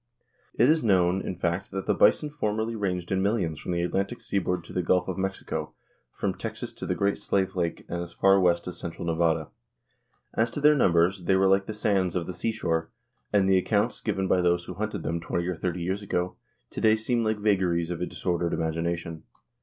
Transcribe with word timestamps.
It 0.55 0.67
is 0.67 0.83
known, 0.83 1.21
in 1.21 1.35
fact, 1.35 1.69
that 1.69 1.85
the 1.85 1.93
bison 1.93 2.31
formerly 2.31 2.75
ranged 2.75 3.11
in 3.11 3.21
millions 3.21 3.59
from 3.59 3.71
the 3.71 3.83
Atlantic 3.83 4.19
seaboard 4.19 4.63
to 4.63 4.73
the 4.73 4.81
Gulf 4.81 5.07
of 5.07 5.15
Mexico, 5.15 5.75
from 6.11 6.33
Texas 6.33 6.73
to 6.73 6.87
the 6.87 6.95
Great 6.95 7.19
Slave 7.19 7.55
Lake, 7.55 7.85
and 7.87 8.01
as 8.01 8.11
far 8.11 8.39
west 8.39 8.67
as 8.67 8.79
central 8.79 9.05
Nevada. 9.05 9.49
"As 10.33 10.49
to 10.49 10.59
their 10.59 10.73
numbers, 10.73 11.25
they 11.25 11.35
were 11.35 11.47
like 11.47 11.67
the 11.67 11.73
sands 11.75 12.15
of 12.15 12.25
the 12.25 12.33
seashore, 12.33 12.89
and 13.31 13.47
the 13.47 13.59
accounts 13.59 14.01
given 14.01 14.27
by 14.27 14.41
those 14.41 14.65
who 14.65 14.73
hunted 14.73 15.03
them 15.03 15.19
twenty 15.19 15.45
or 15.47 15.55
thirty 15.55 15.81
years 15.83 16.01
ago 16.01 16.35
to 16.71 16.81
day 16.81 16.95
seem 16.95 17.23
like 17.23 17.37
vagaries 17.37 17.91
of 17.91 18.01
a 18.01 18.07
disordered 18.07 18.55
imagination." 18.55 19.21